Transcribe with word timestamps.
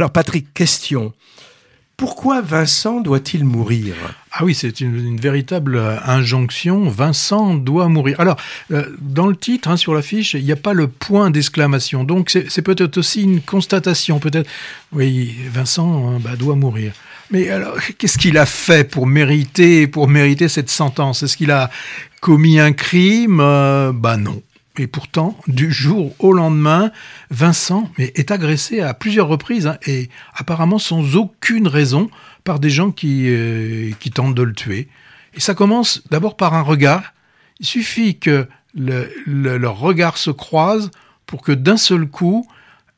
Alors 0.00 0.12
Patrick, 0.12 0.54
question. 0.54 1.12
Pourquoi 1.98 2.40
Vincent 2.40 3.02
doit-il 3.02 3.44
mourir? 3.44 3.94
Ah 4.32 4.46
oui, 4.46 4.54
c'est 4.54 4.80
une, 4.80 5.20
véritable 5.20 5.76
euh, 5.76 5.98
injonction. 6.06 6.88
Vincent 6.88 7.54
doit 7.54 7.88
mourir. 7.88 8.18
Alors, 8.18 8.38
euh, 8.70 8.96
dans 9.02 9.26
le 9.26 9.36
titre, 9.36 9.68
hein, 9.68 9.76
sur 9.76 9.92
l'affiche, 9.92 10.32
il 10.32 10.42
n'y 10.42 10.52
a 10.52 10.56
pas 10.56 10.72
le 10.72 10.88
point 10.88 11.30
d'exclamation. 11.30 12.02
Donc, 12.04 12.30
c'est 12.30 12.62
peut-être 12.62 12.96
aussi 12.96 13.24
une 13.24 13.42
constatation. 13.42 14.20
Peut-être, 14.20 14.48
oui, 14.92 15.34
Vincent 15.52 16.08
hein, 16.08 16.18
bah, 16.18 16.34
doit 16.34 16.56
mourir. 16.56 16.94
Mais 17.30 17.50
alors, 17.50 17.76
qu'est-ce 17.98 18.16
qu'il 18.16 18.38
a 18.38 18.46
fait 18.46 18.84
pour 18.84 19.06
mériter, 19.06 19.86
pour 19.86 20.08
mériter 20.08 20.48
cette 20.48 20.70
sentence? 20.70 21.24
Est-ce 21.24 21.36
qu'il 21.36 21.50
a 21.50 21.68
commis 22.22 22.58
un 22.58 22.72
crime? 22.72 23.40
Euh, 23.40 23.92
Bah 23.92 24.16
non. 24.16 24.40
Et 24.78 24.86
pourtant, 24.86 25.36
du 25.46 25.72
jour 25.72 26.14
au 26.20 26.32
lendemain, 26.32 26.90
Vincent 27.30 27.90
est 27.98 28.30
agressé 28.30 28.80
à 28.80 28.94
plusieurs 28.94 29.28
reprises, 29.28 29.66
hein, 29.66 29.78
et 29.86 30.08
apparemment 30.34 30.78
sans 30.78 31.16
aucune 31.16 31.66
raison, 31.66 32.08
par 32.44 32.60
des 32.60 32.70
gens 32.70 32.90
qui, 32.90 33.26
euh, 33.28 33.90
qui 34.00 34.10
tentent 34.10 34.34
de 34.34 34.42
le 34.42 34.54
tuer. 34.54 34.88
Et 35.34 35.40
ça 35.40 35.54
commence 35.54 36.02
d'abord 36.10 36.36
par 36.36 36.54
un 36.54 36.62
regard. 36.62 37.14
Il 37.58 37.66
suffit 37.66 38.18
que 38.18 38.48
le, 38.74 39.08
leur 39.26 39.78
regard 39.78 40.16
se 40.16 40.30
croise 40.30 40.90
pour 41.26 41.42
que 41.42 41.52
d'un 41.52 41.76
seul 41.76 42.06
coup, 42.06 42.46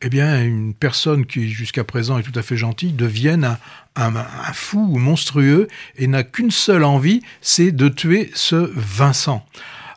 eh 0.00 0.08
bien, 0.08 0.42
une 0.42 0.74
personne 0.74 1.26
qui 1.26 1.48
jusqu'à 1.50 1.84
présent 1.84 2.18
est 2.18 2.22
tout 2.22 2.38
à 2.38 2.42
fait 2.42 2.56
gentille 2.56 2.92
devienne 2.92 3.44
un, 3.44 3.58
un, 3.96 4.16
un 4.16 4.52
fou 4.52 4.98
monstrueux 4.98 5.68
et 5.96 6.06
n'a 6.06 6.22
qu'une 6.22 6.50
seule 6.50 6.84
envie, 6.84 7.22
c'est 7.40 7.72
de 7.72 7.88
tuer 7.88 8.30
ce 8.34 8.70
Vincent. 8.74 9.46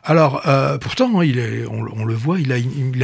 Alors, 0.08 0.46
euh, 0.46 0.78
pourtant, 0.78 1.20
est, 1.20 1.66
on, 1.66 2.04
le 2.04 2.14
voit, 2.14 2.38
il 2.38 2.52
a, 2.52 2.58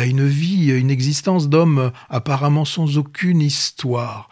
une 0.04 0.28
vie, 0.28 0.70
une 0.70 0.90
existence 0.90 1.48
d'homme 1.48 1.90
apparemment 2.08 2.64
sans 2.64 2.96
aucune 2.96 3.40
histoire. 3.40 4.28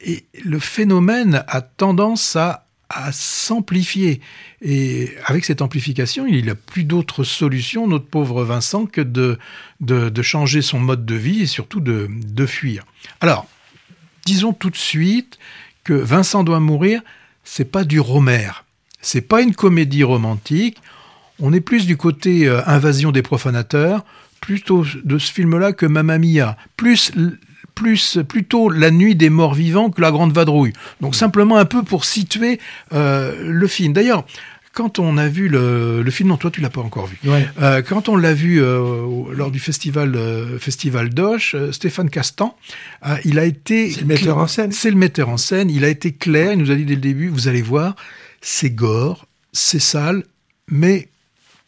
Et 0.00 0.26
le 0.44 0.58
phénomène 0.58 1.44
a 1.46 1.60
tendance 1.60 2.34
à, 2.34 2.64
s'amplifier. 3.12 4.20
Et 4.62 5.12
avec 5.24 5.44
cette 5.44 5.62
amplification, 5.62 6.26
il 6.26 6.46
n'a 6.46 6.54
plus 6.56 6.84
d'autre 6.84 7.24
solution, 7.24 7.86
notre 7.86 8.06
pauvre 8.06 8.44
Vincent, 8.44 8.86
que 8.86 9.00
de, 9.00 9.38
de, 9.80 10.22
changer 10.22 10.62
son 10.62 10.80
mode 10.80 11.04
de 11.04 11.14
vie 11.14 11.42
et 11.42 11.46
surtout 11.46 11.80
de, 11.80 12.46
fuir. 12.46 12.84
Alors, 13.20 13.46
disons 14.24 14.52
tout 14.52 14.70
de 14.70 14.76
suite 14.76 15.38
que 15.84 15.94
Vincent 15.94 16.42
doit 16.42 16.60
mourir, 16.60 17.02
c'est 17.44 17.70
pas 17.70 17.84
du 17.84 18.00
Romer. 18.00 18.50
C'est 19.00 19.20
pas 19.20 19.42
une 19.42 19.54
comédie 19.54 20.04
romantique. 20.04 20.78
On 21.40 21.52
est 21.52 21.60
plus 21.60 21.86
du 21.86 21.96
côté 21.96 22.46
euh, 22.46 22.60
invasion 22.66 23.12
des 23.12 23.22
profanateurs, 23.22 24.04
plutôt 24.40 24.84
de 25.04 25.18
ce 25.18 25.32
film-là 25.32 25.72
que 25.72 25.86
Mamma 25.86 26.18
Mia, 26.18 26.56
plus 26.76 27.12
plus 27.74 28.18
plutôt 28.26 28.70
la 28.70 28.90
nuit 28.90 29.14
des 29.14 29.28
morts 29.28 29.52
vivants 29.52 29.90
que 29.90 30.00
la 30.00 30.10
grande 30.10 30.32
vadrouille. 30.32 30.72
Donc 31.02 31.14
simplement 31.14 31.58
un 31.58 31.66
peu 31.66 31.82
pour 31.82 32.06
situer 32.06 32.58
euh, 32.94 33.34
le 33.42 33.66
film. 33.66 33.92
D'ailleurs, 33.92 34.24
quand 34.72 34.98
on 34.98 35.18
a 35.18 35.28
vu 35.28 35.48
le, 35.48 36.04
film, 36.10 36.30
non, 36.30 36.36
toi 36.38 36.50
tu 36.50 36.62
l'as 36.62 36.70
pas 36.70 36.80
encore 36.80 37.06
vu. 37.06 37.18
Euh, 37.60 37.82
quand 37.82 38.08
on 38.08 38.16
l'a 38.16 38.32
vu 38.32 38.60
lors 38.60 39.50
du 39.50 39.58
festival 39.58 40.18
festival 40.58 41.10
Doche, 41.10 41.54
Stéphane 41.70 42.08
Castan, 42.08 42.56
il 43.24 43.38
a 43.38 43.44
été. 43.44 43.90
C'est 43.90 44.00
le 44.02 44.06
metteur 44.06 44.38
en 44.38 44.46
scène. 44.46 44.72
C'est 44.72 44.90
le 44.90 44.96
metteur 44.96 45.28
en 45.28 45.36
scène. 45.36 45.70
Il 45.70 45.84
a 45.84 45.88
été 45.88 46.12
clair. 46.12 46.52
Il 46.52 46.58
nous 46.58 46.70
a 46.70 46.74
dit 46.74 46.84
dès 46.86 46.94
le 46.94 47.00
début, 47.00 47.28
vous 47.28 47.48
allez 47.48 47.62
voir, 47.62 47.94
c'est 48.40 48.70
gore, 48.70 49.26
c'est 49.52 49.80
sale, 49.80 50.24
mais 50.68 51.08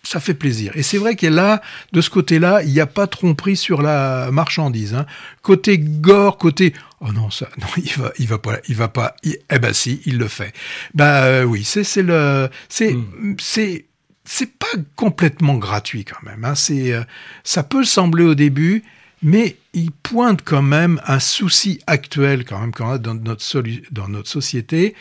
ça 0.08 0.20
fait 0.20 0.32
plaisir. 0.32 0.72
Et 0.74 0.82
c'est 0.82 0.96
vrai 0.96 1.16
que 1.16 1.26
là, 1.26 1.60
de 1.92 2.00
ce 2.00 2.08
côté-là, 2.08 2.62
il 2.62 2.72
n'y 2.72 2.80
a 2.80 2.86
pas 2.86 3.06
tromperie 3.06 3.56
sur 3.56 3.82
la 3.82 4.30
marchandise. 4.32 4.94
Hein. 4.94 5.04
Côté 5.42 5.78
gore, 5.78 6.38
côté 6.38 6.72
oh 7.00 7.12
non 7.12 7.30
ça, 7.30 7.48
non 7.60 7.66
il 7.76 7.92
va, 7.92 8.12
il 8.18 8.26
va 8.26 8.38
pas, 8.38 8.58
il 8.68 8.74
va 8.74 8.88
pas. 8.88 9.14
eh 9.22 9.58
ben 9.58 9.74
si, 9.74 10.00
il 10.06 10.16
le 10.16 10.26
fait. 10.28 10.54
Bah 10.94 11.24
euh, 11.24 11.44
oui, 11.44 11.62
c'est 11.62 11.84
c'est 11.84 12.02
le, 12.02 12.48
c'est 12.70 12.94
hmm. 12.94 13.36
c'est 13.38 13.84
c'est 14.24 14.58
pas 14.58 14.66
complètement 14.96 15.58
gratuit 15.58 16.06
quand 16.06 16.22
même. 16.22 16.42
Hein. 16.42 16.54
C'est 16.54 16.94
euh, 16.94 17.02
ça 17.44 17.62
peut 17.62 17.84
sembler 17.84 18.24
au 18.24 18.34
début, 18.34 18.84
mais 19.22 19.56
il 19.74 19.90
pointe 19.90 20.40
quand 20.42 20.62
même 20.62 21.02
un 21.06 21.20
souci 21.20 21.80
actuel 21.86 22.46
quand 22.46 22.60
même 22.60 22.72
quand 22.72 22.96
dans 22.96 23.14
notre 23.14 23.62
dans 23.90 24.08
notre 24.08 24.30
société 24.30 24.94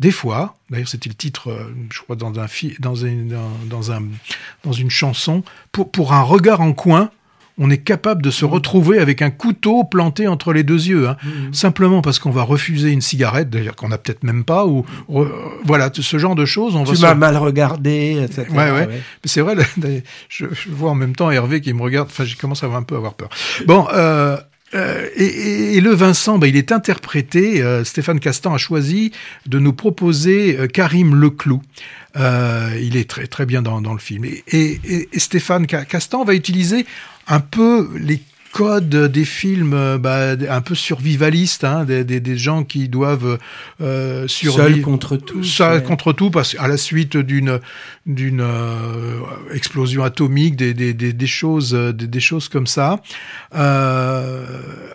des 0.00 0.10
fois, 0.10 0.56
d'ailleurs 0.70 0.88
c'était 0.88 1.10
le 1.10 1.14
titre, 1.14 1.50
euh, 1.50 1.74
je 1.92 2.00
crois, 2.00 2.16
dans, 2.16 2.32
un, 2.40 2.46
dans, 2.80 2.94
une, 2.94 3.36
dans, 3.68 3.92
un, 3.92 4.02
dans 4.64 4.72
une 4.72 4.90
chanson, 4.90 5.44
pour, 5.72 5.90
pour 5.90 6.14
un 6.14 6.22
regard 6.22 6.62
en 6.62 6.72
coin, 6.72 7.10
on 7.58 7.68
est 7.68 7.78
capable 7.78 8.22
de 8.22 8.30
se 8.30 8.46
mmh. 8.46 8.48
retrouver 8.48 8.98
avec 8.98 9.20
un 9.20 9.28
couteau 9.28 9.84
planté 9.84 10.26
entre 10.26 10.54
les 10.54 10.62
deux 10.62 10.86
yeux, 10.86 11.06
hein. 11.06 11.18
mmh. 11.22 11.52
simplement 11.52 12.00
parce 12.00 12.18
qu'on 12.18 12.30
va 12.30 12.42
refuser 12.42 12.90
une 12.90 13.02
cigarette, 13.02 13.50
d'ailleurs 13.50 13.76
qu'on 13.76 13.90
n'a 13.90 13.98
peut-être 13.98 14.24
même 14.24 14.44
pas, 14.44 14.64
ou 14.64 14.86
voilà 15.66 15.90
ce 15.92 16.18
genre 16.18 16.34
de 16.34 16.46
choses. 16.46 16.74
On 16.76 16.84
tu 16.84 16.98
m'as 17.02 17.14
mal 17.14 17.36
regardé, 17.36 18.22
etc. 18.24 18.46
Ouais, 18.50 18.70
ouais. 18.70 18.86
Mais 18.88 19.00
c'est 19.26 19.42
vrai, 19.42 19.54
je, 20.30 20.46
je, 20.50 20.70
vois 20.70 20.92
en 20.92 20.94
même 20.94 21.14
temps 21.14 21.30
Hervé 21.30 21.60
qui 21.60 21.74
me 21.74 21.82
regarde. 21.82 22.08
Enfin, 22.10 22.24
j'ai 22.24 22.36
commencé 22.36 22.64
à 22.64 22.70
un 22.70 22.82
peu 22.82 22.96
avoir 22.96 23.12
peur. 23.12 23.28
Bon, 23.66 23.86
euh, 23.92 24.38
euh, 24.74 25.08
et, 25.16 25.80
le 25.80 25.90
Vincent, 25.90 26.38
bah, 26.38 26.46
il 26.46 26.56
est 26.56 26.72
interprété. 26.72 27.62
Euh, 27.62 27.84
Stéphane 27.84 28.20
Castan 28.20 28.54
a 28.54 28.58
choisi 28.58 29.12
de 29.46 29.58
nous 29.58 29.72
proposer 29.72 30.58
euh, 30.58 30.66
Karim 30.66 31.14
Leclou. 31.14 31.62
il 32.16 32.96
est 32.96 33.08
très 33.08 33.26
très 33.26 33.46
bien 33.46 33.62
dans, 33.62 33.80
dans 33.80 33.92
le 33.92 33.98
film. 33.98 34.24
Et, 34.24 34.40
et 34.52 35.18
Stéphane 35.18 35.66
Castan 35.66 36.24
va 36.24 36.34
utiliser 36.34 36.86
un 37.26 37.40
peu 37.40 37.88
les 37.96 38.20
code 38.52 38.88
des 38.88 39.24
films 39.24 39.74
euh, 39.74 39.98
bah, 39.98 40.32
un 40.48 40.60
peu 40.60 40.74
survivalistes, 40.74 41.64
hein, 41.64 41.84
des, 41.84 42.04
des, 42.04 42.20
des, 42.20 42.36
gens 42.36 42.64
qui 42.64 42.88
doivent 42.88 43.38
euh, 43.80 44.26
survivre 44.28 44.82
contre 44.82 45.16
tout, 45.16 45.44
ça 45.44 45.80
contre 45.80 46.12
tout, 46.12 46.30
parce 46.30 46.56
à 46.58 46.68
la 46.68 46.76
suite 46.76 47.16
d'une 47.16 47.60
d'une 48.06 48.40
euh, 48.40 49.20
explosion 49.52 50.02
atomique, 50.02 50.56
des, 50.56 50.74
des, 50.74 50.92
des, 50.94 51.26
choses 51.26 51.72
des, 51.72 52.06
des 52.06 52.20
choses 52.20 52.48
comme 52.48 52.66
ça. 52.66 53.00
Euh, 53.54 54.46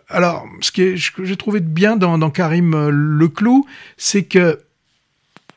alors, 0.09 0.45
ce 0.61 0.71
que 0.71 0.95
j'ai 0.95 1.35
trouvé 1.37 1.59
de 1.59 1.67
bien 1.67 1.97
dans, 1.97 2.17
dans 2.17 2.29
Karim 2.29 2.89
Leclou, 2.89 3.65
c'est 3.97 4.23
que 4.23 4.59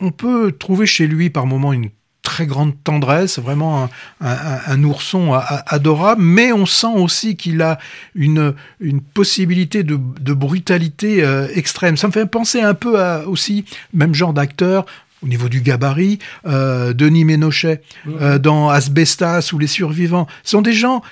on 0.01 0.13
peut 0.13 0.53
trouver 0.53 0.87
chez 0.87 1.07
lui 1.09 1.31
par 1.31 1.47
moments 1.47 1.73
une 1.73 1.91
très 2.29 2.47
grande 2.47 2.75
tendresse, 2.85 3.39
vraiment 3.39 3.89
un, 4.21 4.85
ourson 4.85 5.33
adorable, 5.67 6.21
mais 6.21 6.53
on 6.53 6.67
sent 6.67 6.95
aussi 6.95 7.37
qu'il 7.37 7.63
a 7.63 7.79
une, 8.15 8.55
une 8.81 9.01
possibilité 9.01 9.83
de, 9.83 9.97
brutalité 10.35 11.25
euh, 11.25 11.49
extrême. 11.55 11.97
Ça 11.97 12.07
me 12.07 12.13
fait 12.13 12.27
penser 12.27 12.61
un 12.61 12.75
peu 12.75 13.01
à 13.01 13.27
aussi, 13.27 13.65
même 13.95 14.15
genre 14.15 14.35
d'acteur, 14.35 14.85
au 15.23 15.27
niveau 15.27 15.49
du 15.49 15.63
gabarit, 15.63 16.19
euh, 16.47 16.93
Denis 16.93 17.25
Ménochet, 17.25 17.81
mmh. 18.05 18.11
euh, 18.21 18.39
dans 18.39 18.69
Asbestas 18.69 19.51
ou 19.55 19.59
Les 19.59 19.67
Survivants. 19.67 20.27
Ce 20.45 20.51
sont 20.51 20.63
des 20.63 20.75
gens 20.75 21.03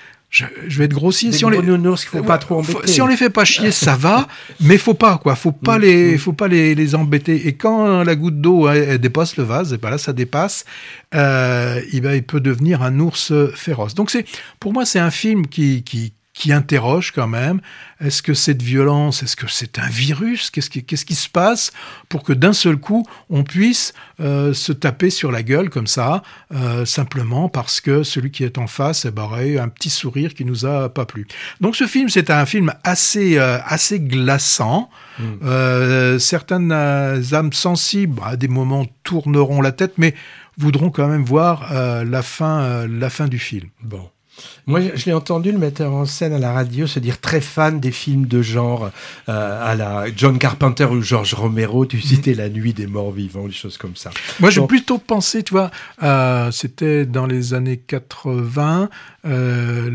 je, 0.67 0.79
vais 0.79 0.85
être 0.85 0.93
grossier. 0.93 1.33
si 1.33 1.45
on 1.45 1.49
les, 1.49 1.63
faut 1.97 2.23
pas 2.23 2.39
trop 2.39 2.63
si 2.85 3.01
on 3.01 3.07
les 3.07 3.17
fait 3.17 3.31
pas 3.31 3.45
chier, 3.45 3.71
ça 3.71 3.97
va, 3.97 4.29
mais 4.61 4.77
faut 4.77 4.95
pas 4.95 5.19
quoi. 5.19 5.35
Faut 5.35 5.53
pas 5.53 5.79
mm, 5.79 5.83
les, 5.83 6.15
mm. 6.15 6.19
faut 6.19 6.33
pas 6.33 6.49
les, 6.49 6.75
les 6.75 6.95
embêter. 6.95 7.49
Et 7.49 7.55
quand 7.55 8.03
la 8.03 8.17
goutte 8.17 8.41
d'eau 8.41 8.69
dépasse 8.99 9.37
le 9.37 9.45
vase, 9.45 9.73
et 9.73 9.79
ben 9.79 9.91
là 9.91 9.99
ça 9.99 10.13
dépasse, 10.13 10.65
euh, 11.15 11.81
il, 11.93 12.05
il 12.05 12.23
peut 12.23 12.41
devenir 12.41 12.83
un 12.83 12.99
ours 13.01 13.33
féroce. 13.55 13.95
Donc 13.95 14.11
c'est, 14.11 14.27
pour 14.61 14.73
moi, 14.73 14.85
c'est 14.85 14.99
un 14.99 15.11
film 15.11 15.47
qui, 15.47 15.83
qui, 15.83 16.13
qui 16.37 16.53
interroge 16.53 17.13
quand 17.13 17.27
même. 17.27 17.61
Est-ce 17.99 18.23
que 18.23 18.35
cette 18.35 18.61
violence, 18.61 19.23
est-ce 19.23 19.37
que 19.37 19.47
c'est 19.49 19.79
un 19.79 19.89
virus 19.89 20.51
Qu'est-ce 20.51 20.69
qui, 20.69 20.85
qu'est-ce 20.85 21.07
qui 21.07 21.15
se 21.15 21.31
passe 21.31 21.73
pour 22.11 22.23
que 22.23 22.35
d'un 22.35 22.53
seul 22.53 22.77
coup, 22.77 23.07
on 23.31 23.43
puisse 23.43 23.95
euh, 24.21 24.53
se 24.53 24.73
taper 24.73 25.09
sur 25.09 25.33
la 25.33 25.43
gueule 25.43 25.71
comme 25.71 25.87
ça, 25.87 26.23
euh, 26.55 26.85
simplement 26.85 27.49
parce 27.49 27.81
que 27.81 28.03
celui 28.03 28.31
qui 28.31 28.45
est 28.45 28.59
en 28.59 28.67
face 28.67 29.07
eh 29.07 29.11
ben, 29.11 29.23
aurait 29.23 29.59
un 29.59 29.69
petit 29.69 29.89
sourire 29.89 30.35
qui 30.35 30.45
nous 30.45 30.67
a 30.67 30.91
pas 30.91 31.07
plu. 31.07 31.27
Donc 31.63 31.75
ce 31.75 31.87
film, 31.87 32.11
c'est 32.11 32.29
un 32.29 32.45
film 32.45 32.75
assez, 32.85 33.39
euh, 33.39 33.59
assez 33.65 33.99
glaçant. 33.99 34.91
Mmh. 35.19 36.19
certaines 36.19 36.73
âmes 36.73 37.53
sensibles, 37.55 38.21
à 38.23 38.37
des 38.37 38.49
moments, 38.49 38.85
tourneront 39.03 39.63
la 39.63 39.73
tête, 39.73 39.95
mais 39.97 40.15
voudront 40.59 40.91
quand 40.91 41.09
même 41.09 41.25
voir 41.25 41.73
la 42.05 42.23
fin, 42.23 42.87
la 42.87 43.09
fin 43.09 43.27
du 43.27 43.39
film. 43.39 43.71
Bon. 43.83 44.11
Moi, 44.67 44.81
je 44.95 45.05
l'ai 45.05 45.13
entendu 45.13 45.53
le 45.53 45.59
metteur 45.59 45.93
en 45.93 46.07
scène 46.07 46.33
à 46.33 46.39
la 46.39 46.53
radio 46.53 46.87
se 46.87 46.99
dire 46.99 47.21
très 47.21 47.41
fan 47.41 47.79
des 47.79 47.93
films 47.93 48.27
de 48.27 48.43
genre 48.43 48.91
euh, 49.29 49.71
à 49.73 49.77
la 49.77 50.07
John 50.15 50.39
Carpenter 50.39 50.87
ou 50.87 51.01
George 51.03 51.35
Romero. 51.35 51.87
Tu 51.87 51.97
mhm. 51.97 52.03
citais 52.03 52.35
La 52.35 52.49
Nuit 52.49 52.75
des 52.75 52.87
Morts 52.87 53.13
Vivants, 53.13 53.47
des 53.47 53.53
choses 53.53 53.79
comme 53.79 53.95
ça. 53.95 54.11
Moi, 54.41 54.51
j'ai 54.51 54.67
plutôt 54.67 54.99
pensé, 54.99 55.43
tu 55.43 55.53
vois, 55.53 55.71
euh, 56.03 56.51
c'était 56.51 57.07
dans 57.07 57.27
les 57.27 57.55
années 57.55 57.77
80, 57.77 58.89
euh, 59.25 59.91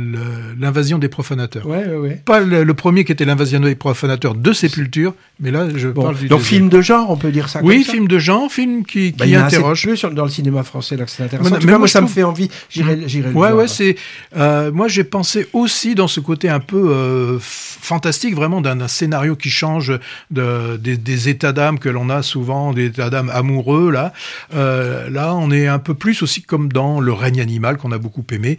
l'invasion 0.60 0.98
des 0.98 1.10
profanateurs. 1.10 1.66
Ouais, 1.66 1.86
ouais, 1.86 1.98
ouais. 1.98 2.22
Pas 2.24 2.40
le, 2.40 2.74
premier 2.74 3.04
qui 3.04 3.12
était 3.12 3.26
l'invasion 3.26 3.60
des 3.60 3.76
profanateurs 3.76 4.36
de 4.36 4.54
Sépulture, 4.54 5.14
mais 5.40 5.52
là, 5.52 5.68
je 5.76 5.90
parle 5.90 6.18
du 6.18 6.28
Donc, 6.28 6.42
film 6.42 6.70
de 6.70 6.82
genre, 6.82 7.10
on 7.10 7.18
peut 7.18 7.32
dire 7.32 7.50
ça 7.50 7.60
Oui, 7.62 7.84
film 7.84 8.08
de 8.08 8.20
genre, 8.20 8.52
film 8.52 8.86
qui, 8.86 9.12
bah, 9.12 9.26
qui 9.26 9.36
interroge. 9.36 9.84
plus 9.84 10.06
dans 10.06 10.24
le 10.24 10.32
cinéma 10.32 10.64
français, 10.64 10.96
là, 10.96 11.06
c'est 11.08 11.24
intéressant. 11.24 11.78
moi, 11.78 11.88
ça 11.88 12.02
me 12.02 12.08
fait 12.08 12.24
envie. 12.24 12.50
J'irai, 12.70 13.00
j'irai. 13.08 13.32
Ouais, 13.32 13.52
ouais, 13.52 13.68
c'est 13.68 13.96
Euh, 14.36 14.72
moi, 14.72 14.88
j'ai 14.88 15.04
pensé 15.04 15.48
aussi 15.54 15.96
dans 15.96 16.08
ce 16.08 16.20
côté 16.20 16.50
un 16.50 16.60
peu 16.60 16.92
euh, 16.92 17.38
fantastique, 17.40 18.36
vraiment 18.36 18.62
d'un 18.62 18.88
scénario 18.88 19.36
qui 19.36 19.50
change 19.50 19.94
de, 20.30 20.78
des, 20.78 20.98
des 20.98 21.30
états 21.30 21.52
d'âme 21.52 21.80
que 21.80 21.90
l'on 21.90 22.10
a 22.10 22.22
souvent, 22.22 22.74
des 22.74 22.86
états 22.86 23.10
d'âme 23.10 23.30
amoureux. 23.30 23.92
Là, 23.92 24.14
euh, 24.54 25.10
là, 25.10 25.36
on 25.36 25.52
est 25.52 25.68
un 25.68 25.80
peu 25.80 25.94
plus 25.94 26.22
aussi 26.22 26.42
comme 26.42 26.72
dans 26.72 27.00
Le 27.00 27.14
règne 27.14 27.42
animal 27.42 27.78
qu'on 27.78 27.92
a 27.92 27.98
beaucoup 27.98 28.26
aimé. 28.32 28.58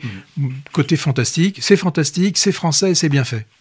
Côté 0.73 0.97
fantastique, 0.97 1.59
c'est 1.61 1.77
fantastique, 1.77 2.39
c'est 2.39 2.53
français 2.53 2.91
et 2.91 2.95
c'est 2.95 3.09
bien 3.09 3.25
fait. 3.25 3.47